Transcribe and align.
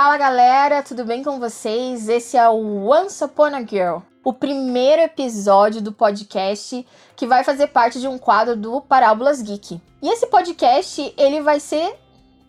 Fala 0.00 0.16
galera, 0.16 0.80
tudo 0.80 1.04
bem 1.04 1.24
com 1.24 1.40
vocês? 1.40 2.08
Esse 2.08 2.36
é 2.36 2.48
o 2.48 2.88
Once 2.88 3.24
Upon 3.24 3.46
a 3.46 3.62
Girl, 3.62 3.98
o 4.22 4.32
primeiro 4.32 5.02
episódio 5.02 5.82
do 5.82 5.92
podcast 5.92 6.86
que 7.16 7.26
vai 7.26 7.42
fazer 7.42 7.66
parte 7.66 7.98
de 7.98 8.06
um 8.06 8.16
quadro 8.16 8.54
do 8.54 8.80
Parábolas 8.80 9.42
Geek. 9.42 9.82
E 10.00 10.08
esse 10.08 10.28
podcast, 10.28 11.12
ele 11.18 11.40
vai 11.40 11.58
ser 11.58 11.98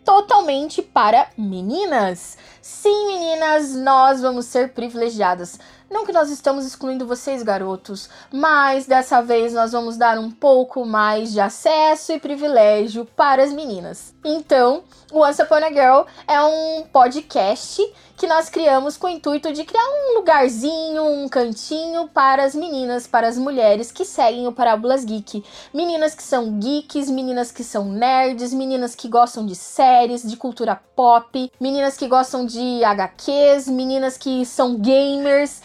totalmente 0.06 0.84
para 0.84 1.30
meninas. 1.36 2.38
Sim, 2.62 3.08
meninas, 3.08 3.74
nós 3.74 4.22
vamos 4.22 4.46
ser 4.46 4.74
privilegiadas. 4.74 5.60
Não 5.90 6.06
que 6.06 6.12
nós 6.12 6.30
estamos 6.30 6.68
excluindo 6.68 7.08
vocês, 7.08 7.42
garotos, 7.42 8.10
mas 8.32 8.86
dessa 8.86 9.22
vez 9.22 9.54
nós 9.54 9.72
vamos 9.72 9.98
dar 9.98 10.20
um 10.20 10.30
pouco 10.30 10.86
mais 10.86 11.32
de 11.32 11.40
acesso 11.40 12.12
e 12.12 12.20
privilégio 12.20 13.06
para 13.06 13.44
as 13.44 13.52
meninas. 13.52 14.14
Então, 14.24 14.84
Once 15.12 15.42
Upon 15.42 15.56
a 15.56 15.70
Girl 15.70 16.06
é 16.28 16.40
um 16.44 16.84
podcast 16.84 17.82
que 18.16 18.28
nós 18.28 18.50
criamos 18.50 18.98
com 18.98 19.08
o 19.08 19.10
intuito 19.10 19.52
de 19.52 19.64
criar 19.64 19.82
um 19.82 20.18
lugarzinho, 20.18 21.06
um 21.06 21.28
cantinho 21.28 22.08
para 22.10 22.44
as 22.44 22.54
meninas, 22.54 23.08
para 23.08 23.28
as 23.28 23.38
mulheres 23.38 23.92
que 23.92 24.06
seguem 24.06 24.46
o 24.46 24.52
Parábolas 24.52 25.04
Geek. 25.06 25.44
Meninas 25.74 26.14
que 26.14 26.22
são 26.22 26.60
geeks, 26.60 27.10
meninas 27.10 27.50
que 27.52 27.64
são 27.64 27.86
nerds, 27.86 28.54
meninas 28.54 28.94
que 28.94 29.08
gostam 29.08 29.46
de 29.46 29.56
séries, 29.56 30.22
de 30.22 30.36
cultura 30.36 30.80
pop, 30.96 31.52
meninas 31.60 31.98
que 31.98 32.08
gostam 32.08 32.46
de 32.46 32.84
HQs, 32.84 33.70
meninas 33.70 34.18
que 34.18 34.46
são 34.46 34.76
gamers 34.76 35.62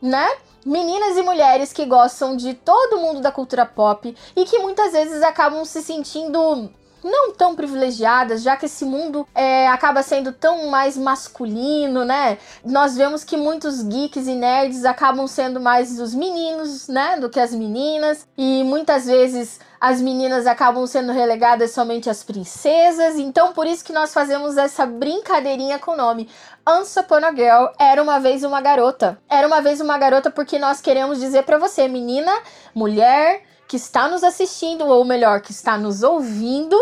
né? 0.00 0.28
Meninas 0.64 1.16
e 1.16 1.22
mulheres 1.22 1.72
que 1.72 1.86
gostam 1.86 2.36
de 2.36 2.54
todo 2.54 2.98
mundo 2.98 3.20
da 3.20 3.32
cultura 3.32 3.64
pop 3.64 4.14
e 4.36 4.44
que 4.44 4.58
muitas 4.58 4.92
vezes 4.92 5.22
acabam 5.22 5.64
se 5.64 5.82
sentindo 5.82 6.70
não 7.02 7.32
tão 7.32 7.54
privilegiadas, 7.54 8.42
já 8.42 8.56
que 8.56 8.66
esse 8.66 8.84
mundo 8.84 9.26
é, 9.34 9.68
acaba 9.68 10.02
sendo 10.02 10.32
tão 10.32 10.68
mais 10.68 10.96
masculino, 10.96 12.04
né? 12.04 12.38
Nós 12.64 12.96
vemos 12.96 13.22
que 13.24 13.36
muitos 13.36 13.82
geeks 13.82 14.26
e 14.26 14.34
nerds 14.34 14.84
acabam 14.84 15.26
sendo 15.26 15.60
mais 15.60 15.98
os 16.00 16.14
meninos, 16.14 16.88
né, 16.88 17.16
do 17.18 17.30
que 17.30 17.40
as 17.40 17.52
meninas, 17.52 18.26
e 18.36 18.64
muitas 18.64 19.06
vezes 19.06 19.60
as 19.80 20.00
meninas 20.00 20.46
acabam 20.46 20.86
sendo 20.86 21.12
relegadas 21.12 21.70
somente 21.70 22.10
às 22.10 22.22
princesas, 22.22 23.16
então 23.16 23.52
por 23.52 23.66
isso 23.66 23.84
que 23.84 23.92
nós 23.92 24.12
fazemos 24.12 24.56
essa 24.56 24.84
brincadeirinha 24.84 25.78
com 25.78 25.92
o 25.92 25.96
nome. 25.96 26.28
Once 26.68 26.98
Upon 26.98 27.24
a 27.24 27.30
Girl 27.32 27.66
era 27.78 28.02
uma 28.02 28.18
vez 28.18 28.42
uma 28.42 28.60
garota. 28.60 29.18
Era 29.28 29.46
uma 29.46 29.60
vez 29.60 29.80
uma 29.80 29.96
garota 29.96 30.30
porque 30.30 30.58
nós 30.58 30.80
queremos 30.80 31.20
dizer 31.20 31.44
para 31.44 31.58
você, 31.58 31.86
menina, 31.88 32.32
mulher, 32.74 33.42
que 33.68 33.76
está 33.76 34.08
nos 34.08 34.24
assistindo, 34.24 34.86
ou 34.86 35.04
melhor, 35.04 35.40
que 35.40 35.52
está 35.52 35.78
nos 35.78 36.02
ouvindo, 36.02 36.76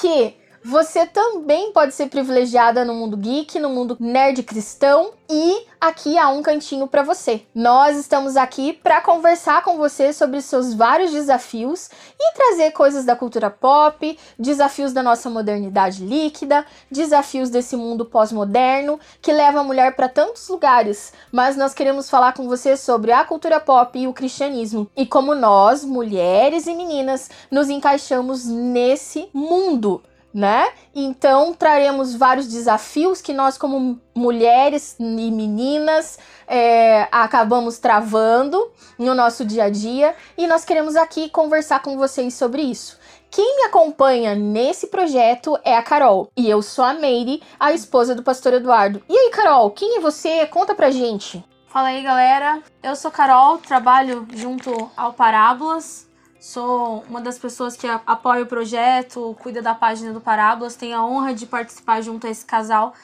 que 0.00 0.39
você 0.62 1.06
também 1.06 1.72
pode 1.72 1.94
ser 1.94 2.08
privilegiada 2.08 2.84
no 2.84 2.94
mundo 2.94 3.16
geek, 3.16 3.58
no 3.58 3.70
mundo 3.70 3.96
nerd 3.98 4.42
cristão 4.42 5.12
e 5.28 5.64
aqui 5.80 6.18
há 6.18 6.28
um 6.28 6.42
cantinho 6.42 6.86
para 6.86 7.02
você. 7.02 7.42
Nós 7.54 7.96
estamos 7.96 8.36
aqui 8.36 8.74
para 8.74 9.00
conversar 9.00 9.62
com 9.62 9.78
você 9.78 10.12
sobre 10.12 10.42
seus 10.42 10.74
vários 10.74 11.12
desafios 11.12 11.88
e 12.18 12.34
trazer 12.34 12.72
coisas 12.72 13.04
da 13.04 13.16
cultura 13.16 13.48
pop, 13.48 14.18
desafios 14.38 14.92
da 14.92 15.02
nossa 15.02 15.30
modernidade 15.30 16.04
líquida, 16.04 16.66
desafios 16.90 17.48
desse 17.48 17.76
mundo 17.76 18.04
pós-moderno 18.04 19.00
que 19.22 19.32
leva 19.32 19.60
a 19.60 19.64
mulher 19.64 19.96
para 19.96 20.08
tantos 20.08 20.46
lugares. 20.48 21.12
Mas 21.32 21.56
nós 21.56 21.72
queremos 21.72 22.10
falar 22.10 22.34
com 22.34 22.46
você 22.46 22.76
sobre 22.76 23.12
a 23.12 23.24
cultura 23.24 23.58
pop 23.60 23.98
e 23.98 24.06
o 24.06 24.12
cristianismo 24.12 24.90
e 24.94 25.06
como 25.06 25.34
nós, 25.34 25.84
mulheres 25.84 26.66
e 26.66 26.74
meninas, 26.74 27.30
nos 27.50 27.70
encaixamos 27.70 28.44
nesse 28.46 29.28
mundo 29.32 30.02
né? 30.32 30.68
Então 30.94 31.52
traremos 31.52 32.14
vários 32.14 32.46
desafios 32.46 33.20
que 33.20 33.32
nós, 33.32 33.58
como 33.58 34.00
mulheres 34.14 34.96
e 34.98 35.30
meninas, 35.30 36.18
é, 36.46 37.08
acabamos 37.10 37.78
travando 37.78 38.70
no 38.98 39.14
nosso 39.14 39.44
dia 39.44 39.64
a 39.64 39.70
dia 39.70 40.14
e 40.36 40.46
nós 40.46 40.64
queremos 40.64 40.96
aqui 40.96 41.28
conversar 41.28 41.82
com 41.82 41.96
vocês 41.96 42.34
sobre 42.34 42.62
isso. 42.62 42.98
Quem 43.30 43.58
me 43.58 43.62
acompanha 43.64 44.34
nesse 44.34 44.88
projeto 44.88 45.56
é 45.64 45.76
a 45.76 45.82
Carol. 45.82 46.32
E 46.36 46.50
eu 46.50 46.60
sou 46.62 46.84
a 46.84 46.92
Meire, 46.92 47.40
a 47.60 47.72
esposa 47.72 48.12
do 48.12 48.24
pastor 48.24 48.54
Eduardo. 48.54 49.00
E 49.08 49.16
aí, 49.16 49.30
Carol, 49.30 49.70
quem 49.70 49.96
é 49.96 50.00
você? 50.00 50.44
Conta 50.46 50.74
pra 50.74 50.90
gente. 50.90 51.44
Fala 51.68 51.88
aí, 51.88 52.02
galera. 52.02 52.60
Eu 52.82 52.96
sou 52.96 53.12
Carol, 53.12 53.58
trabalho 53.58 54.26
junto 54.34 54.90
ao 54.96 55.12
Parábolas, 55.12 56.09
Sou 56.40 57.04
uma 57.06 57.20
das 57.20 57.38
pessoas 57.38 57.76
que 57.76 57.86
apoia 57.86 58.42
o 58.42 58.46
projeto, 58.46 59.36
cuida 59.42 59.60
da 59.60 59.74
página 59.74 60.10
do 60.10 60.22
Parábolas, 60.22 60.74
tenho 60.74 60.96
a 60.96 61.04
honra 61.04 61.34
de 61.34 61.44
participar 61.44 62.00
junto 62.00 62.26
a 62.26 62.30
esse 62.30 62.46
casal 62.46 62.94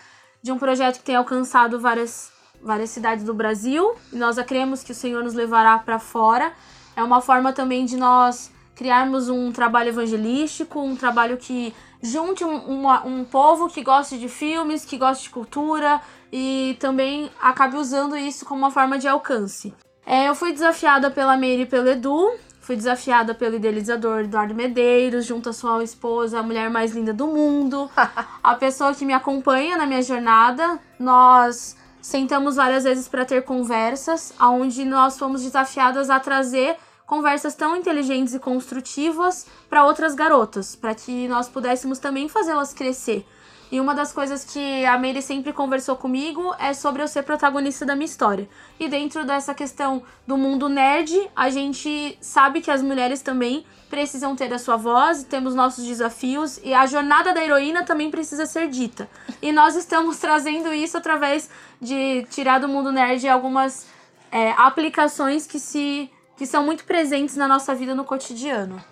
de 0.42 0.50
um 0.50 0.58
projeto 0.58 0.96
que 0.96 1.04
tem 1.04 1.16
alcançado 1.16 1.78
várias, 1.78 2.32
várias 2.62 2.88
cidades 2.88 3.26
do 3.26 3.34
Brasil. 3.34 3.94
E 4.10 4.16
nós 4.16 4.38
cremos 4.38 4.82
que 4.82 4.92
o 4.92 4.94
Senhor 4.94 5.22
nos 5.22 5.34
levará 5.34 5.78
para 5.78 5.98
fora. 5.98 6.50
É 6.96 7.02
uma 7.02 7.20
forma 7.20 7.52
também 7.52 7.84
de 7.84 7.98
nós 7.98 8.50
criarmos 8.74 9.28
um 9.28 9.52
trabalho 9.52 9.90
evangelístico, 9.90 10.80
um 10.80 10.96
trabalho 10.96 11.36
que 11.36 11.74
junte 12.00 12.42
um, 12.42 12.88
um, 13.04 13.24
povo 13.24 13.68
que 13.68 13.82
goste 13.82 14.16
de 14.18 14.30
filmes, 14.30 14.86
que 14.86 14.96
goste 14.96 15.24
de 15.24 15.30
cultura 15.30 16.00
e 16.32 16.74
também 16.80 17.30
acabe 17.38 17.76
usando 17.76 18.16
isso 18.16 18.46
como 18.46 18.60
uma 18.60 18.70
forma 18.70 18.98
de 18.98 19.06
alcance. 19.06 19.74
É, 20.06 20.26
eu 20.26 20.34
fui 20.34 20.52
desafiada 20.52 21.10
pela 21.10 21.36
Meire 21.36 21.62
e 21.62 21.66
pelo 21.66 21.88
Edu 21.88 22.32
Fui 22.66 22.74
desafiada 22.74 23.32
pelo 23.32 23.54
idealizador 23.54 24.22
Eduardo 24.22 24.52
Medeiros, 24.52 25.24
junto 25.24 25.50
à 25.50 25.52
sua 25.52 25.84
esposa, 25.84 26.40
a 26.40 26.42
mulher 26.42 26.68
mais 26.68 26.90
linda 26.90 27.14
do 27.14 27.28
mundo, 27.28 27.88
a 28.42 28.54
pessoa 28.56 28.92
que 28.92 29.04
me 29.04 29.12
acompanha 29.12 29.76
na 29.76 29.86
minha 29.86 30.02
jornada. 30.02 30.76
Nós 30.98 31.76
sentamos 32.02 32.56
várias 32.56 32.82
vezes 32.82 33.06
para 33.06 33.24
ter 33.24 33.44
conversas, 33.44 34.34
onde 34.40 34.84
nós 34.84 35.16
fomos 35.16 35.44
desafiadas 35.44 36.10
a 36.10 36.18
trazer 36.18 36.76
conversas 37.06 37.54
tão 37.54 37.76
inteligentes 37.76 38.34
e 38.34 38.40
construtivas 38.40 39.46
para 39.70 39.84
outras 39.84 40.16
garotas, 40.16 40.74
para 40.74 40.92
que 40.92 41.28
nós 41.28 41.48
pudéssemos 41.48 42.00
também 42.00 42.28
fazê-las 42.28 42.74
crescer. 42.74 43.24
E 43.70 43.80
uma 43.80 43.94
das 43.94 44.12
coisas 44.12 44.44
que 44.44 44.84
a 44.84 44.96
Mary 44.96 45.20
sempre 45.20 45.52
conversou 45.52 45.96
comigo 45.96 46.54
é 46.58 46.72
sobre 46.72 47.02
eu 47.02 47.08
ser 47.08 47.24
protagonista 47.24 47.84
da 47.84 47.96
minha 47.96 48.04
história. 48.04 48.48
E 48.78 48.88
dentro 48.88 49.24
dessa 49.24 49.54
questão 49.54 50.02
do 50.26 50.36
mundo 50.36 50.68
nerd, 50.68 51.28
a 51.34 51.50
gente 51.50 52.16
sabe 52.20 52.60
que 52.60 52.70
as 52.70 52.80
mulheres 52.80 53.22
também 53.22 53.66
precisam 53.90 54.36
ter 54.36 54.52
a 54.52 54.58
sua 54.58 54.76
voz, 54.76 55.24
temos 55.24 55.54
nossos 55.54 55.84
desafios 55.84 56.60
e 56.62 56.72
a 56.72 56.86
jornada 56.86 57.34
da 57.34 57.42
heroína 57.42 57.84
também 57.84 58.10
precisa 58.10 58.46
ser 58.46 58.68
dita. 58.68 59.08
E 59.42 59.50
nós 59.50 59.74
estamos 59.74 60.18
trazendo 60.20 60.72
isso 60.72 60.96
através 60.96 61.50
de 61.80 62.24
tirar 62.30 62.60
do 62.60 62.68
mundo 62.68 62.92
nerd 62.92 63.28
algumas 63.28 63.86
é, 64.30 64.52
aplicações 64.52 65.46
que 65.46 65.58
se 65.58 66.10
que 66.36 66.44
são 66.44 66.62
muito 66.62 66.84
presentes 66.84 67.34
na 67.34 67.48
nossa 67.48 67.74
vida 67.74 67.94
no 67.94 68.04
cotidiano. 68.04 68.84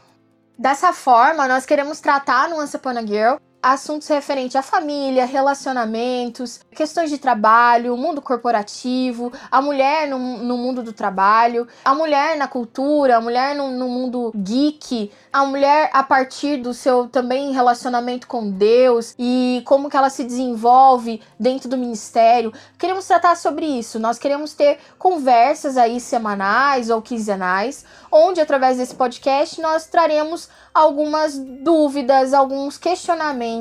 Dessa 0.59 0.95
forma, 0.95 1.47
nós 1.47 1.67
queremos 1.67 2.01
tratar 2.01 2.49
no 2.49 2.59
Once 2.59 2.75
Upon 2.75 2.97
a 2.97 3.05
Girl 3.05 3.37
assuntos 3.65 4.07
referentes 4.09 4.55
à 4.57 4.63
família, 4.63 5.25
relacionamentos, 5.25 6.61
questões 6.71 7.09
de 7.09 7.17
trabalho, 7.17 7.97
mundo 7.97 8.21
corporativo, 8.21 9.33
a 9.51 9.63
mulher 9.63 10.07
no, 10.07 10.19
no 10.19 10.59
mundo 10.59 10.83
do 10.83 10.93
trabalho, 10.93 11.67
a 11.83 11.95
mulher 11.95 12.37
na 12.37 12.47
cultura, 12.47 13.17
a 13.17 13.21
mulher 13.23 13.57
no, 13.57 13.71
no 13.71 13.89
mundo 13.89 14.31
geek, 14.37 15.11
a 15.33 15.47
mulher 15.47 15.89
a 15.95 16.03
partir 16.03 16.59
do 16.59 16.75
seu 16.75 17.09
também 17.09 17.53
relacionamento 17.53 18.27
com 18.27 18.51
Deus 18.51 19.15
e 19.19 19.63
como 19.65 19.89
que 19.89 19.97
ela 19.97 20.11
se 20.11 20.25
desenvolve 20.25 21.23
dentro 21.41 21.67
do 21.67 21.79
ministério. 21.79 22.53
Queremos 22.79 23.07
tratar 23.07 23.35
sobre 23.35 23.65
isso. 23.65 23.99
Nós 23.99 24.19
queremos 24.19 24.53
ter 24.53 24.79
conversas 24.99 25.79
aí 25.79 25.99
semanais 26.01 26.91
ou 26.91 27.01
quinzenais, 27.01 27.83
onde 28.13 28.43
através 28.43 28.77
desse 28.77 28.95
podcast 28.95 29.59
nós 29.63 29.87
traremos 29.87 30.51
algumas 30.75 31.39
dúvidas, 31.39 32.35
alguns 32.35 32.77
questionamentos 32.77 33.54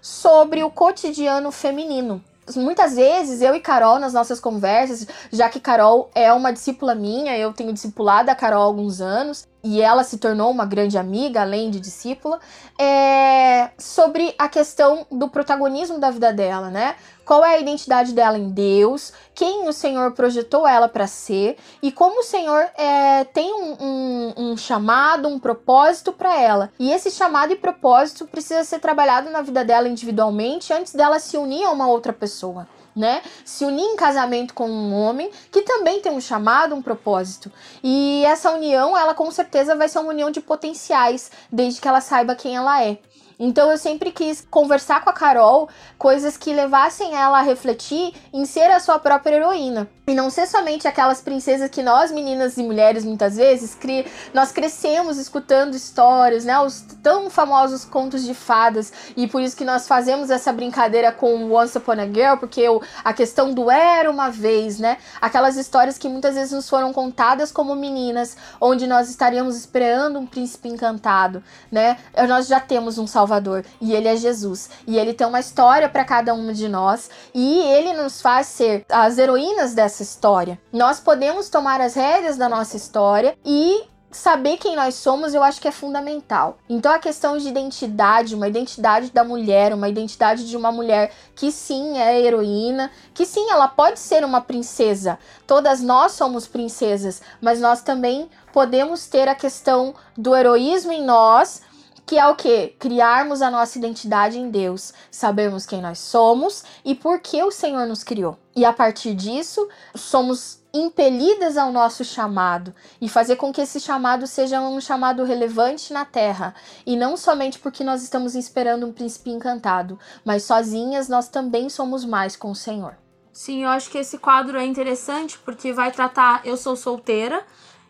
sobre 0.00 0.62
o 0.62 0.70
cotidiano 0.70 1.50
feminino. 1.50 2.22
Muitas 2.56 2.96
vezes 2.96 3.40
eu 3.40 3.54
e 3.54 3.60
Carol 3.60 3.98
nas 3.98 4.12
nossas 4.12 4.40
conversas, 4.40 5.06
já 5.30 5.48
que 5.48 5.60
Carol 5.60 6.10
é 6.14 6.32
uma 6.32 6.52
discípula 6.52 6.94
minha, 6.94 7.38
eu 7.38 7.52
tenho 7.52 7.72
discipulado 7.72 8.30
a 8.30 8.34
Carol 8.34 8.62
há 8.62 8.64
alguns 8.64 9.00
anos, 9.00 9.46
e 9.64 9.80
ela 9.80 10.02
se 10.02 10.18
tornou 10.18 10.50
uma 10.50 10.64
grande 10.64 10.98
amiga, 10.98 11.42
além 11.42 11.70
de 11.70 11.78
discípula, 11.78 12.40
é 12.78 13.70
sobre 13.78 14.34
a 14.38 14.48
questão 14.48 15.06
do 15.10 15.28
protagonismo 15.28 15.98
da 15.98 16.10
vida 16.10 16.32
dela, 16.32 16.68
né? 16.68 16.96
Qual 17.24 17.44
é 17.44 17.54
a 17.54 17.58
identidade 17.58 18.12
dela 18.12 18.36
em 18.36 18.50
Deus, 18.50 19.12
quem 19.34 19.68
o 19.68 19.72
Senhor 19.72 20.10
projetou 20.12 20.66
ela 20.66 20.88
para 20.88 21.06
ser 21.06 21.56
e 21.80 21.92
como 21.92 22.20
o 22.20 22.24
Senhor 22.24 22.68
é, 22.76 23.24
tem 23.24 23.54
um, 23.54 23.76
um, 23.80 24.34
um 24.36 24.56
chamado, 24.56 25.28
um 25.28 25.38
propósito 25.38 26.12
para 26.12 26.36
ela. 26.40 26.72
E 26.78 26.90
esse 26.90 27.10
chamado 27.10 27.52
e 27.52 27.56
propósito 27.56 28.26
precisa 28.26 28.64
ser 28.64 28.80
trabalhado 28.80 29.30
na 29.30 29.40
vida 29.40 29.64
dela 29.64 29.88
individualmente 29.88 30.72
antes 30.72 30.92
dela 30.92 31.20
se 31.20 31.36
unir 31.36 31.64
a 31.64 31.70
uma 31.70 31.86
outra 31.86 32.12
pessoa 32.12 32.66
né? 32.94 33.22
Se 33.44 33.64
unir 33.64 33.84
em 33.84 33.96
casamento 33.96 34.54
com 34.54 34.68
um 34.68 34.94
homem 34.94 35.30
que 35.50 35.62
também 35.62 36.00
tem 36.00 36.12
um 36.12 36.20
chamado, 36.20 36.74
um 36.74 36.82
propósito. 36.82 37.50
E 37.82 38.22
essa 38.24 38.50
união, 38.50 38.96
ela 38.96 39.14
com 39.14 39.30
certeza 39.30 39.74
vai 39.74 39.88
ser 39.88 39.98
uma 39.98 40.10
união 40.10 40.30
de 40.30 40.40
potenciais, 40.40 41.30
desde 41.50 41.80
que 41.80 41.88
ela 41.88 42.00
saiba 42.00 42.34
quem 42.34 42.56
ela 42.56 42.82
é. 42.82 42.98
Então 43.44 43.72
eu 43.72 43.76
sempre 43.76 44.12
quis 44.12 44.46
conversar 44.48 45.02
com 45.02 45.10
a 45.10 45.12
Carol 45.12 45.68
coisas 45.98 46.36
que 46.36 46.52
levassem 46.52 47.16
ela 47.16 47.40
a 47.40 47.42
refletir 47.42 48.14
em 48.32 48.44
ser 48.44 48.70
a 48.70 48.78
sua 48.78 49.00
própria 49.00 49.34
heroína. 49.34 49.88
E 50.06 50.14
não 50.14 50.30
ser 50.30 50.46
somente 50.46 50.86
aquelas 50.86 51.20
princesas 51.20 51.68
que 51.68 51.82
nós, 51.82 52.12
meninas 52.12 52.56
e 52.56 52.62
mulheres, 52.62 53.04
muitas 53.04 53.36
vezes, 53.36 53.74
cri 53.74 54.06
nós 54.34 54.52
crescemos 54.52 55.16
escutando 55.16 55.74
histórias, 55.74 56.44
né? 56.44 56.58
Os 56.60 56.84
tão 57.02 57.30
famosos 57.30 57.84
contos 57.84 58.24
de 58.24 58.34
fadas. 58.34 58.92
E 59.16 59.26
por 59.26 59.40
isso 59.40 59.56
que 59.56 59.64
nós 59.64 59.88
fazemos 59.88 60.30
essa 60.30 60.52
brincadeira 60.52 61.10
com 61.10 61.52
Once 61.52 61.76
Upon 61.78 61.92
a 61.92 62.06
Girl, 62.06 62.36
porque 62.38 62.64
a 63.04 63.12
questão 63.12 63.52
do 63.54 63.70
era 63.70 64.10
uma 64.10 64.28
vez, 64.28 64.78
né? 64.78 64.98
Aquelas 65.20 65.56
histórias 65.56 65.98
que 65.98 66.08
muitas 66.08 66.34
vezes 66.34 66.52
nos 66.52 66.68
foram 66.68 66.92
contadas 66.92 67.50
como 67.50 67.74
meninas, 67.74 68.36
onde 68.60 68.86
nós 68.86 69.08
estaríamos 69.08 69.56
esperando 69.56 70.18
um 70.18 70.26
príncipe 70.26 70.68
encantado, 70.68 71.42
né? 71.70 71.96
Nós 72.28 72.46
já 72.46 72.60
temos 72.60 72.98
um 72.98 73.06
Salvador 73.06 73.31
e 73.80 73.94
ele 73.94 74.08
é 74.08 74.16
Jesus. 74.16 74.68
E 74.86 74.98
ele 74.98 75.14
tem 75.14 75.26
uma 75.26 75.40
história 75.40 75.88
para 75.88 76.04
cada 76.04 76.34
uma 76.34 76.52
de 76.52 76.68
nós 76.68 77.08
e 77.32 77.60
ele 77.60 77.92
nos 77.94 78.20
faz 78.20 78.48
ser 78.48 78.84
as 78.90 79.16
heroínas 79.18 79.74
dessa 79.74 79.92
essa 79.92 80.02
história. 80.02 80.58
Nós 80.72 80.98
podemos 80.98 81.48
tomar 81.48 81.80
as 81.80 81.94
rédeas 81.94 82.36
da 82.36 82.48
nossa 82.48 82.76
história 82.76 83.36
e 83.44 83.84
saber 84.10 84.58
quem 84.58 84.76
nós 84.76 84.94
somos, 84.94 85.32
eu 85.32 85.42
acho 85.42 85.60
que 85.60 85.68
é 85.68 85.72
fundamental. 85.72 86.58
Então 86.68 86.92
a 86.92 86.98
questão 86.98 87.38
de 87.38 87.48
identidade, 87.48 88.34
uma 88.34 88.48
identidade 88.48 89.10
da 89.10 89.24
mulher, 89.24 89.72
uma 89.72 89.88
identidade 89.88 90.46
de 90.46 90.56
uma 90.56 90.70
mulher 90.70 91.12
que 91.34 91.50
sim 91.50 91.96
é 91.96 92.20
heroína, 92.20 92.90
que 93.14 93.24
sim, 93.24 93.50
ela 93.50 93.68
pode 93.68 93.98
ser 93.98 94.22
uma 94.24 94.40
princesa. 94.40 95.18
Todas 95.46 95.80
nós 95.80 96.12
somos 96.12 96.46
princesas, 96.46 97.22
mas 97.40 97.58
nós 97.60 97.80
também 97.80 98.28
podemos 98.52 99.06
ter 99.06 99.28
a 99.28 99.34
questão 99.34 99.94
do 100.16 100.36
heroísmo 100.36 100.92
em 100.92 101.02
nós, 101.02 101.62
que 102.06 102.18
é 102.18 102.26
o 102.26 102.34
que? 102.34 102.68
Criarmos 102.78 103.42
a 103.42 103.50
nossa 103.50 103.78
identidade 103.78 104.38
em 104.38 104.50
Deus, 104.50 104.92
sabermos 105.10 105.66
quem 105.66 105.80
nós 105.80 105.98
somos 105.98 106.64
e 106.84 106.94
por 106.94 107.20
que 107.20 107.42
o 107.42 107.50
Senhor 107.50 107.86
nos 107.86 108.04
criou. 108.04 108.36
E 108.54 108.64
a 108.64 108.72
partir 108.72 109.14
disso, 109.14 109.68
somos 109.94 110.62
impelidas 110.74 111.56
ao 111.56 111.70
nosso 111.70 112.04
chamado 112.04 112.74
e 113.00 113.08
fazer 113.08 113.36
com 113.36 113.52
que 113.52 113.60
esse 113.60 113.78
chamado 113.78 114.26
seja 114.26 114.60
um 114.60 114.80
chamado 114.80 115.22
relevante 115.24 115.92
na 115.92 116.04
terra 116.04 116.54
e 116.86 116.96
não 116.96 117.16
somente 117.16 117.58
porque 117.58 117.84
nós 117.84 118.02
estamos 118.02 118.34
esperando 118.34 118.86
um 118.86 118.92
príncipe 118.92 119.30
encantado, 119.30 119.98
mas 120.24 120.44
sozinhas 120.44 121.08
nós 121.08 121.28
também 121.28 121.68
somos 121.68 122.04
mais 122.04 122.36
com 122.36 122.50
o 122.50 122.56
Senhor. 122.56 122.96
Sim, 123.32 123.62
eu 123.64 123.70
acho 123.70 123.90
que 123.90 123.98
esse 123.98 124.18
quadro 124.18 124.58
é 124.58 124.64
interessante 124.64 125.38
porque 125.38 125.72
vai 125.72 125.90
tratar 125.90 126.42
eu 126.44 126.56
sou 126.56 126.76
solteira, 126.76 127.42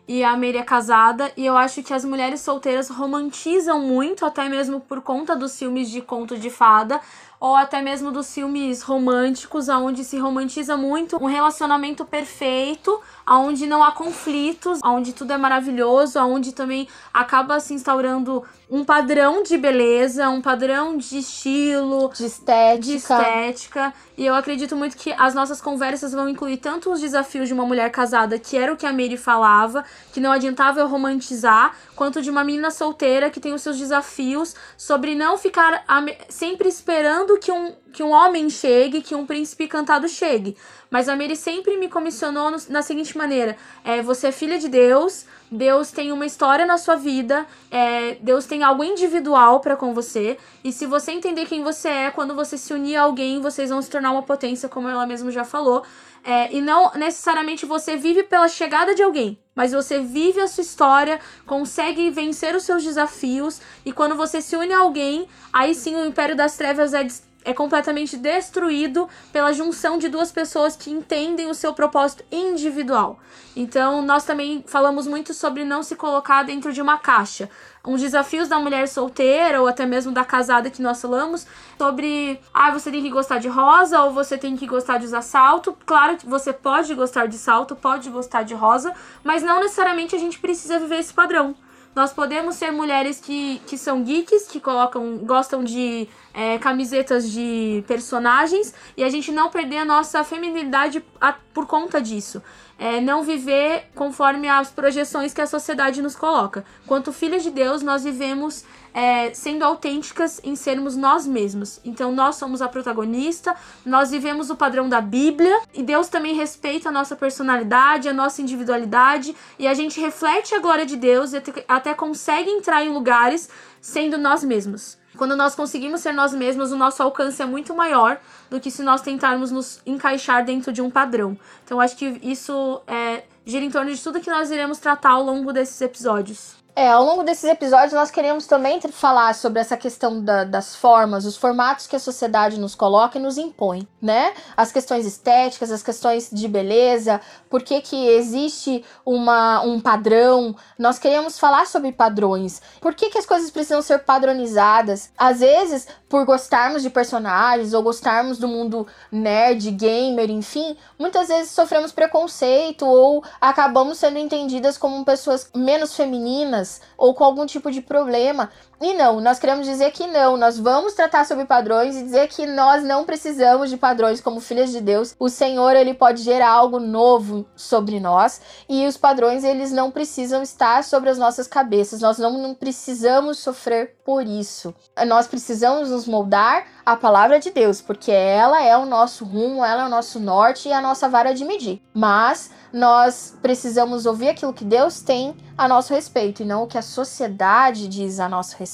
e 0.07 0.23
a 0.23 0.35
Mary 0.35 0.57
é 0.57 0.63
casada, 0.63 1.31
e 1.37 1.45
eu 1.45 1.55
acho 1.55 1.81
que 1.81 1.93
as 1.93 2.03
mulheres 2.03 2.41
solteiras 2.41 2.89
romantizam 2.89 3.79
muito, 3.79 4.25
até 4.25 4.49
mesmo 4.49 4.79
por 4.81 5.01
conta 5.01 5.35
dos 5.35 5.57
filmes 5.57 5.89
de 5.89 6.01
conto 6.01 6.37
de 6.37 6.49
fada, 6.49 6.99
ou 7.39 7.57
até 7.57 7.81
mesmo 7.81 8.09
dos 8.09 8.33
filmes 8.33 8.81
românticos, 8.81 9.67
onde 9.67 10.05
se 10.05 10.17
romantiza 10.17 10.77
muito 10.77 11.17
um 11.21 11.25
relacionamento 11.25 12.05
perfeito, 12.05 13.01
onde 13.27 13.67
não 13.67 13.83
há 13.83 13.91
conflitos, 13.91 14.79
onde 14.81 15.11
tudo 15.11 15.33
é 15.33 15.37
maravilhoso, 15.37 16.19
onde 16.19 16.53
também 16.53 16.87
acaba 17.13 17.59
se 17.59 17.73
instaurando 17.73 18.43
um 18.69 18.85
padrão 18.85 19.43
de 19.43 19.57
beleza, 19.57 20.29
um 20.29 20.41
padrão 20.41 20.95
de 20.97 21.17
estilo, 21.17 22.09
de 22.15 22.25
estética. 22.25 22.79
de 22.79 22.95
estética. 22.95 23.93
E 24.15 24.25
eu 24.25 24.35
acredito 24.35 24.75
muito 24.75 24.95
que 24.95 25.11
as 25.13 25.33
nossas 25.33 25.59
conversas 25.59 26.13
vão 26.13 26.29
incluir 26.29 26.57
tanto 26.57 26.91
os 26.91 27.01
desafios 27.01 27.47
de 27.47 27.53
uma 27.53 27.65
mulher 27.65 27.89
casada, 27.89 28.37
que 28.37 28.55
era 28.55 28.71
o 28.71 28.77
que 28.77 28.85
a 28.85 28.91
Mary 28.91 29.17
falava, 29.17 29.83
que 30.11 30.19
não 30.19 30.31
adiantava 30.31 30.79
eu 30.79 30.87
romantizar, 30.87 31.75
quanto 31.95 32.21
de 32.21 32.29
uma 32.29 32.43
menina 32.43 32.69
solteira 32.69 33.29
que 33.29 33.39
tem 33.39 33.53
os 33.53 33.61
seus 33.61 33.77
desafios 33.77 34.55
sobre 34.77 35.15
não 35.15 35.37
ficar 35.37 35.83
sempre 36.29 36.67
esperando 36.67 37.39
que 37.39 37.51
um, 37.51 37.73
que 37.93 38.03
um 38.03 38.09
homem 38.11 38.49
chegue, 38.49 39.01
que 39.01 39.15
um 39.15 39.25
príncipe 39.25 39.67
cantado 39.67 40.09
chegue. 40.09 40.57
Mas 40.89 41.07
a 41.07 41.15
Mary 41.15 41.35
sempre 41.35 41.77
me 41.77 41.87
comissionou 41.87 42.51
no, 42.51 42.57
na 42.69 42.81
seguinte 42.81 43.17
maneira: 43.17 43.55
é, 43.83 44.01
você 44.01 44.27
é 44.27 44.31
filha 44.31 44.57
de 44.59 44.67
Deus, 44.67 45.25
Deus 45.49 45.91
tem 45.91 46.11
uma 46.11 46.25
história 46.25 46.65
na 46.65 46.77
sua 46.77 46.95
vida, 46.95 47.45
é, 47.71 48.15
Deus 48.19 48.45
tem 48.45 48.63
algo 48.63 48.83
individual 48.83 49.59
para 49.59 49.77
com 49.77 49.93
você. 49.93 50.37
E 50.63 50.71
se 50.71 50.85
você 50.85 51.11
entender 51.11 51.45
quem 51.45 51.63
você 51.63 51.87
é, 51.87 52.11
quando 52.11 52.35
você 52.35 52.57
se 52.57 52.73
unir 52.73 52.95
a 52.95 53.03
alguém, 53.03 53.39
vocês 53.39 53.69
vão 53.69 53.81
se 53.81 53.89
tornar 53.89 54.11
uma 54.11 54.23
potência, 54.23 54.67
como 54.67 54.89
ela 54.89 55.05
mesma 55.05 55.31
já 55.31 55.45
falou. 55.45 55.83
É, 56.25 56.53
e 56.55 56.61
não 56.61 56.91
necessariamente 56.95 57.65
você 57.65 57.97
vive 57.97 58.23
pela 58.23 58.47
chegada 58.47 58.95
de 58.95 59.03
alguém, 59.03 59.37
mas 59.53 59.73
você 59.73 59.99
vive 59.99 60.39
a 60.39 60.47
sua 60.47 60.61
história, 60.61 61.19
consegue 61.45 62.09
vencer 62.09 62.55
os 62.55 62.63
seus 62.63 62.81
desafios, 62.81 63.59
e 63.85 63.91
quando 63.91 64.15
você 64.15 64.39
se 64.39 64.55
une 64.55 64.71
a 64.71 64.79
alguém, 64.79 65.27
aí 65.51 65.75
sim 65.75 65.95
o 65.95 66.05
Império 66.05 66.33
das 66.33 66.55
Trevas 66.55 66.93
é 66.93 67.05
é 67.45 67.53
completamente 67.53 68.17
destruído 68.17 69.07
pela 69.31 69.53
junção 69.53 69.97
de 69.97 70.09
duas 70.09 70.31
pessoas 70.31 70.75
que 70.75 70.91
entendem 70.91 71.49
o 71.49 71.53
seu 71.53 71.73
propósito 71.73 72.23
individual. 72.31 73.19
Então, 73.55 74.01
nós 74.01 74.25
também 74.25 74.63
falamos 74.67 75.05
muito 75.05 75.33
sobre 75.33 75.63
não 75.63 75.83
se 75.83 75.95
colocar 75.95 76.43
dentro 76.43 76.73
de 76.73 76.81
uma 76.81 76.97
caixa. 76.97 77.49
Uns 77.85 78.01
desafios 78.01 78.47
da 78.47 78.57
mulher 78.59 78.87
solteira 78.87 79.61
ou 79.61 79.67
até 79.67 79.85
mesmo 79.85 80.11
da 80.11 80.23
casada 80.23 80.69
que 80.69 80.81
nós 80.81 81.01
falamos 81.01 81.45
sobre, 81.77 82.39
ah, 82.53 82.71
você 82.71 82.89
tem 82.89 83.01
que 83.01 83.09
gostar 83.09 83.39
de 83.39 83.47
rosa 83.47 84.01
ou 84.01 84.11
você 84.11 84.37
tem 84.37 84.55
que 84.55 84.65
gostar 84.65 84.97
de 84.97 85.05
usar 85.05 85.21
salto. 85.21 85.77
Claro 85.85 86.17
que 86.17 86.25
você 86.25 86.51
pode 86.53 86.95
gostar 86.95 87.27
de 87.27 87.37
salto, 87.37 87.75
pode 87.75 88.09
gostar 88.09 88.43
de 88.43 88.53
rosa, 88.53 88.93
mas 89.23 89.43
não 89.43 89.59
necessariamente 89.59 90.15
a 90.15 90.19
gente 90.19 90.39
precisa 90.39 90.79
viver 90.79 90.99
esse 90.99 91.13
padrão. 91.13 91.55
Nós 91.95 92.11
podemos 92.11 92.55
ser 92.55 92.71
mulheres 92.71 93.19
que, 93.19 93.61
que 93.67 93.77
são 93.77 94.03
geeks, 94.03 94.47
que 94.47 94.59
colocam, 94.59 95.17
gostam 95.19 95.63
de 95.63 96.07
é, 96.33 96.57
camisetas 96.57 97.31
de 97.31 97.83
personagens 97.87 98.73
e 98.97 99.03
a 99.03 99.09
gente 99.09 99.31
não 99.31 99.51
perder 99.51 99.77
a 99.77 99.85
nossa 99.85 100.23
feminilidade 100.23 101.03
por 101.53 101.65
conta 101.65 102.01
disso 102.01 102.41
é, 102.77 102.99
não 102.99 103.23
viver 103.23 103.89
conforme 103.95 104.49
as 104.49 104.71
projeções 104.71 105.33
que 105.33 105.41
a 105.41 105.47
sociedade 105.47 106.01
nos 106.01 106.15
coloca. 106.15 106.65
Quanto 106.85 107.13
filhas 107.13 107.43
de 107.43 107.51
Deus, 107.51 107.81
nós 107.81 108.03
vivemos 108.03 108.65
é, 108.93 109.33
sendo 109.33 109.63
autênticas 109.63 110.41
em 110.43 110.55
sermos 110.55 110.95
nós 110.95 111.25
mesmos. 111.25 111.79
Então, 111.85 112.11
nós 112.11 112.35
somos 112.35 112.61
a 112.61 112.67
protagonista, 112.67 113.55
nós 113.85 114.11
vivemos 114.11 114.49
o 114.49 114.55
padrão 114.55 114.89
da 114.89 115.01
Bíblia 115.01 115.61
e 115.73 115.81
Deus 115.81 116.07
também 116.09 116.35
respeita 116.35 116.89
a 116.89 116.91
nossa 116.91 117.15
personalidade, 117.15 118.09
a 118.09 118.13
nossa 118.13 118.41
individualidade 118.41 119.35
e 119.57 119.67
a 119.67 119.73
gente 119.73 119.99
reflete 119.99 120.53
a 120.53 120.59
glória 120.59 120.85
de 120.85 120.95
Deus 120.95 121.33
e 121.33 121.41
até 121.67 121.93
consegue 121.93 122.49
entrar 122.49 122.83
em 122.83 122.89
lugares 122.89 123.49
sendo 123.79 124.17
nós 124.17 124.43
mesmos. 124.43 124.97
Quando 125.17 125.35
nós 125.35 125.55
conseguimos 125.55 126.01
ser 126.01 126.11
nós 126.11 126.33
mesmos, 126.33 126.71
o 126.71 126.77
nosso 126.77 127.03
alcance 127.03 127.41
é 127.41 127.45
muito 127.45 127.75
maior 127.75 128.19
do 128.49 128.59
que 128.59 128.71
se 128.71 128.81
nós 128.81 129.01
tentarmos 129.01 129.51
nos 129.51 129.81
encaixar 129.85 130.43
dentro 130.43 130.71
de 130.71 130.81
um 130.81 130.89
padrão. 130.89 131.37
Então, 131.63 131.79
acho 131.79 131.95
que 131.95 132.19
isso 132.23 132.81
é, 132.87 133.23
gira 133.45 133.63
em 133.63 133.69
torno 133.69 133.93
de 133.93 134.01
tudo 134.01 134.19
que 134.19 134.29
nós 134.29 134.49
iremos 134.49 134.79
tratar 134.79 135.11
ao 135.11 135.23
longo 135.23 135.53
desses 135.53 135.79
episódios. 135.81 136.62
É, 136.75 136.89
ao 136.89 137.05
longo 137.05 137.21
desses 137.21 137.43
episódios 137.43 137.93
nós 137.93 138.09
queremos 138.09 138.47
também 138.47 138.81
falar 138.81 139.35
sobre 139.35 139.59
essa 139.59 139.77
questão 139.77 140.23
da, 140.23 140.43
das 140.43 140.75
formas, 140.75 141.23
os 141.23 141.37
formatos 141.37 141.85
que 141.85 141.95
a 141.95 141.99
sociedade 141.99 142.59
nos 142.59 142.73
coloca 142.73 143.19
e 143.19 143.21
nos 143.21 143.37
impõe, 143.37 143.87
né? 144.01 144.33
As 144.57 144.71
questões 144.71 145.05
estéticas, 145.05 145.71
as 145.71 145.83
questões 145.83 146.31
de 146.31 146.47
beleza, 146.47 147.21
por 147.47 147.61
que, 147.61 147.79
que 147.79 148.07
existe 148.07 148.83
uma, 149.05 149.61
um 149.61 149.79
padrão. 149.79 150.55
Nós 150.79 150.97
queremos 150.97 151.37
falar 151.37 151.67
sobre 151.67 151.91
padrões. 151.91 152.59
Por 152.81 152.95
que, 152.95 153.11
que 153.11 153.19
as 153.19 153.25
coisas 153.27 153.51
precisam 153.51 153.83
ser 153.83 153.99
padronizadas? 153.99 155.11
Às 155.15 155.41
vezes, 155.41 155.87
por 156.09 156.25
gostarmos 156.25 156.81
de 156.81 156.89
personagens 156.89 157.75
ou 157.75 157.83
gostarmos 157.83 158.39
do 158.39 158.47
mundo 158.47 158.87
nerd, 159.11 159.69
gamer, 159.69 160.31
enfim, 160.31 160.75
muitas 160.97 161.27
vezes 161.27 161.51
sofremos 161.51 161.91
preconceito 161.91 162.87
ou 162.87 163.23
acabamos 163.39 163.99
sendo 163.99 164.17
entendidas 164.17 164.75
como 164.75 165.05
pessoas 165.05 165.51
menos 165.53 165.95
femininas 165.95 166.62
ou 166.97 167.13
com 167.13 167.23
algum 167.23 167.45
tipo 167.45 167.71
de 167.71 167.81
problema. 167.81 168.51
E 168.81 168.93
não, 168.93 169.21
nós 169.21 169.39
queremos 169.39 169.65
dizer 169.65 169.91
que 169.91 170.07
não, 170.07 170.35
nós 170.35 170.57
vamos 170.57 170.93
tratar 170.93 171.25
sobre 171.25 171.45
padrões 171.45 171.95
e 171.95 172.03
dizer 172.03 172.27
que 172.27 172.45
nós 172.45 172.83
não 172.83 173.05
precisamos 173.05 173.69
de 173.69 173.77
padrões 173.77 174.19
como 174.19 174.41
filhas 174.41 174.71
de 174.71 174.81
Deus. 174.81 175.15
O 175.17 175.29
Senhor, 175.29 175.75
ele 175.75 175.93
pode 175.93 176.21
gerar 176.21 176.49
algo 176.49 176.79
novo 176.79 177.45
sobre 177.55 177.99
nós 177.99 178.41
e 178.67 178.85
os 178.85 178.97
padrões, 178.97 179.43
eles 179.43 179.71
não 179.71 179.89
precisam 179.89 180.43
estar 180.43 180.83
sobre 180.83 181.09
as 181.09 181.17
nossas 181.17 181.47
cabeças. 181.47 182.01
Nós 182.01 182.17
não, 182.17 182.37
não 182.37 182.53
precisamos 182.53 183.39
sofrer 183.39 183.95
por 184.03 184.25
isso. 184.25 184.73
Nós 185.07 185.27
precisamos 185.27 185.89
nos 185.89 186.05
moldar 186.05 186.65
à 186.85 186.95
palavra 186.95 187.39
de 187.39 187.51
Deus, 187.51 187.81
porque 187.81 188.11
ela 188.11 188.61
é 188.61 188.75
o 188.77 188.85
nosso 188.85 189.23
rumo, 189.23 189.63
ela 189.63 189.83
é 189.83 189.85
o 189.85 189.89
nosso 189.89 190.19
norte 190.19 190.67
e 190.67 190.73
a 190.73 190.81
nossa 190.81 191.07
vara 191.07 191.33
de 191.33 191.45
medir. 191.45 191.81
Mas 191.93 192.51
nós 192.73 193.37
precisamos 193.41 194.05
ouvir 194.05 194.29
aquilo 194.29 194.51
que 194.51 194.65
Deus 194.65 194.99
tem 194.99 195.35
a 195.55 195.67
nosso 195.67 195.93
respeito 195.93 196.41
e 196.41 196.45
não 196.45 196.63
o 196.63 196.67
que 196.67 196.77
a 196.77 196.81
sociedade 196.81 197.87
diz 197.87 198.19
a 198.19 198.27
nosso 198.27 198.57
respeito. 198.57 198.72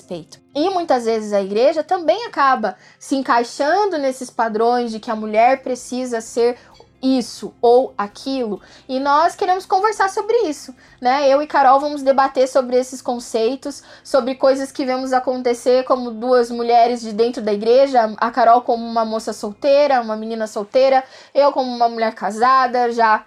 E 0.55 0.69
muitas 0.69 1.05
vezes 1.05 1.33
a 1.33 1.41
igreja 1.41 1.83
também 1.83 2.25
acaba 2.25 2.75
se 2.99 3.15
encaixando 3.15 3.97
nesses 3.97 4.29
padrões 4.29 4.91
de 4.91 4.99
que 4.99 5.11
a 5.11 5.15
mulher 5.15 5.61
precisa 5.61 6.21
ser 6.21 6.57
isso 7.01 7.53
ou 7.61 7.93
aquilo, 7.97 8.61
e 8.87 8.99
nós 8.99 9.35
queremos 9.35 9.65
conversar 9.65 10.09
sobre 10.09 10.35
isso, 10.39 10.75
né? 10.99 11.29
Eu 11.29 11.41
e 11.41 11.47
Carol 11.47 11.79
vamos 11.79 12.01
debater 12.01 12.47
sobre 12.47 12.77
esses 12.77 13.01
conceitos, 13.01 13.81
sobre 14.03 14.35
coisas 14.35 14.71
que 14.71 14.85
vemos 14.85 15.13
acontecer 15.13 15.85
como 15.85 16.11
duas 16.11 16.51
mulheres 16.51 17.01
de 17.01 17.13
dentro 17.13 17.41
da 17.41 17.53
igreja, 17.53 18.13
a 18.17 18.31
Carol 18.31 18.61
como 18.61 18.85
uma 18.85 19.05
moça 19.05 19.31
solteira, 19.31 20.01
uma 20.01 20.15
menina 20.15 20.45
solteira, 20.45 21.03
eu 21.33 21.51
como 21.51 21.73
uma 21.73 21.87
mulher 21.87 22.13
casada, 22.13 22.91
já 22.91 23.25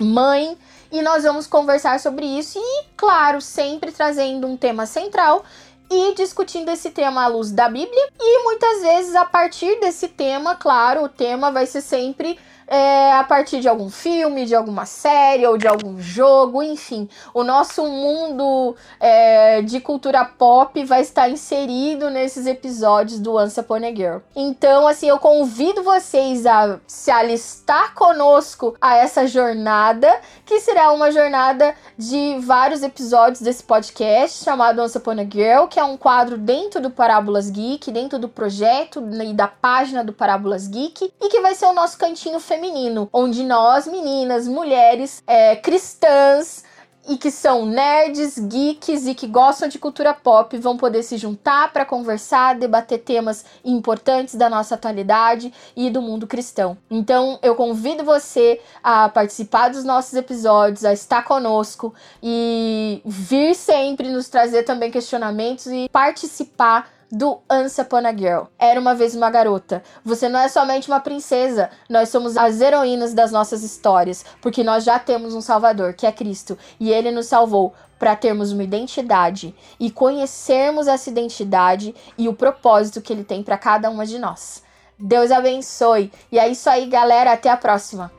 mãe, 0.00 0.56
e 0.90 1.02
nós 1.02 1.24
vamos 1.24 1.46
conversar 1.46 1.98
sobre 2.00 2.24
isso 2.24 2.58
e, 2.58 2.84
claro, 2.96 3.40
sempre 3.40 3.90
trazendo 3.90 4.46
um 4.46 4.56
tema 4.56 4.86
central 4.86 5.44
e 5.90 6.14
discutindo 6.14 6.70
esse 6.70 6.90
tema 6.90 7.24
à 7.24 7.26
luz 7.26 7.50
da 7.50 7.68
Bíblia. 7.68 8.08
E 8.18 8.44
muitas 8.44 8.82
vezes, 8.82 9.14
a 9.14 9.24
partir 9.24 9.78
desse 9.80 10.08
tema, 10.08 10.54
claro, 10.54 11.04
o 11.04 11.08
tema 11.08 11.50
vai 11.50 11.66
ser 11.66 11.80
sempre 11.80 12.38
é, 12.66 13.12
a 13.12 13.24
partir 13.24 13.60
de 13.60 13.68
algum 13.68 13.90
filme, 13.90 14.46
de 14.46 14.54
alguma 14.54 14.86
série 14.86 15.46
ou 15.46 15.56
de 15.56 15.66
algum 15.66 16.00
jogo, 16.00 16.62
enfim. 16.62 17.08
O 17.32 17.44
nosso 17.44 17.84
mundo 17.86 18.76
é, 18.98 19.62
de 19.62 19.80
cultura 19.80 20.24
pop 20.24 20.82
vai 20.84 21.02
estar 21.02 21.28
inserido 21.28 22.10
nesses 22.10 22.46
episódios 22.46 23.18
do 23.18 23.34
Once 23.34 23.58
Upon 23.58 23.76
a 23.76 23.94
Girl. 23.94 24.18
Então, 24.34 24.86
assim, 24.86 25.08
eu 25.08 25.18
convido 25.18 25.82
vocês 25.82 26.46
a 26.46 26.78
se 26.86 27.10
alistar 27.10 27.94
conosco 27.94 28.76
a 28.80 28.96
essa 28.96 29.26
jornada, 29.26 30.20
que 30.44 30.60
será 30.60 30.92
uma 30.92 31.10
jornada 31.10 31.74
de 31.96 32.38
vários 32.40 32.82
episódios 32.82 33.40
desse 33.40 33.62
podcast 33.62 34.44
chamado 34.44 34.82
Once 34.82 34.96
Upon 34.96 35.12
a 35.12 35.24
Girl, 35.24 35.66
que 35.68 35.78
é 35.78 35.84
um 35.84 35.96
quadro 35.96 36.36
dentro 36.38 36.80
do 36.80 36.90
Parábolas 36.90 37.50
Geek, 37.50 37.90
dentro 37.90 38.18
do 38.18 38.28
projeto 38.28 39.02
e 39.22 39.32
da 39.32 39.48
página 39.48 40.04
do 40.04 40.12
Parábolas 40.12 40.66
Geek, 40.66 41.12
e 41.20 41.28
que 41.28 41.40
vai 41.40 41.54
ser 41.54 41.66
o 41.66 41.72
nosso 41.72 41.98
cantinho 41.98 42.40
feminino, 42.54 43.08
onde 43.12 43.42
nós, 43.42 43.86
meninas, 43.86 44.46
mulheres, 44.46 45.22
é, 45.26 45.56
cristãs, 45.56 46.62
e 47.06 47.18
que 47.18 47.30
são 47.30 47.66
nerds, 47.66 48.38
geeks 48.38 49.06
e 49.06 49.14
que 49.14 49.26
gostam 49.26 49.68
de 49.68 49.78
cultura 49.78 50.14
pop 50.14 50.56
vão 50.56 50.76
poder 50.76 51.02
se 51.02 51.18
juntar 51.18 51.70
para 51.70 51.84
conversar, 51.84 52.58
debater 52.58 52.98
temas 52.98 53.44
importantes 53.62 54.34
da 54.36 54.48
nossa 54.48 54.74
atualidade 54.74 55.52
e 55.76 55.90
do 55.90 56.00
mundo 56.00 56.26
cristão. 56.26 56.78
Então, 56.90 57.38
eu 57.42 57.54
convido 57.54 58.04
você 58.04 58.58
a 58.82 59.08
participar 59.08 59.68
dos 59.68 59.84
nossos 59.84 60.14
episódios, 60.14 60.84
a 60.84 60.94
estar 60.94 61.24
conosco 61.24 61.94
e 62.22 63.02
vir 63.04 63.54
sempre 63.54 64.08
nos 64.08 64.30
trazer 64.30 64.62
também 64.62 64.90
questionamentos 64.90 65.66
e 65.66 65.88
participar 65.90 66.93
do 67.10 67.40
Once 67.50 67.80
Girl. 68.16 68.44
Era 68.58 68.80
uma 68.80 68.94
vez 68.94 69.14
uma 69.14 69.30
garota. 69.30 69.82
Você 70.04 70.28
não 70.28 70.40
é 70.40 70.48
somente 70.48 70.88
uma 70.88 71.00
princesa, 71.00 71.70
nós 71.88 72.08
somos 72.08 72.36
as 72.36 72.60
heroínas 72.60 73.14
das 73.14 73.32
nossas 73.32 73.62
histórias, 73.62 74.24
porque 74.40 74.62
nós 74.62 74.84
já 74.84 74.98
temos 74.98 75.34
um 75.34 75.40
Salvador, 75.40 75.94
que 75.94 76.06
é 76.06 76.12
Cristo, 76.12 76.58
e 76.78 76.90
ele 76.90 77.10
nos 77.10 77.26
salvou 77.26 77.72
para 77.98 78.16
termos 78.16 78.52
uma 78.52 78.64
identidade 78.64 79.54
e 79.78 79.90
conhecermos 79.90 80.86
essa 80.86 81.08
identidade 81.08 81.94
e 82.18 82.28
o 82.28 82.34
propósito 82.34 83.00
que 83.00 83.12
ele 83.12 83.24
tem 83.24 83.42
para 83.42 83.56
cada 83.56 83.88
uma 83.90 84.04
de 84.04 84.18
nós. 84.18 84.62
Deus 84.98 85.30
abençoe. 85.30 86.12
E 86.30 86.38
é 86.38 86.48
isso 86.48 86.68
aí, 86.68 86.86
galera, 86.86 87.32
até 87.32 87.50
a 87.50 87.56
próxima. 87.56 88.10